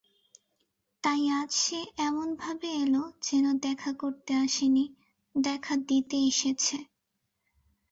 তাই 1.03 1.21
আজ 1.39 1.49
সে 1.63 1.79
এমনভাবে 1.99 2.69
এল 2.83 2.95
যেন 3.21 3.45
দেখা 3.65 3.91
করতে 3.93 4.31
আসে 4.43 4.67
নি, 4.67 4.85
দেখা 5.35 5.73
দিতে 5.87 6.17
এসেছে। 6.29 6.77